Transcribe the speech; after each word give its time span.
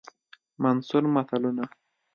منثور 0.63 1.03
متلونه 1.15 1.65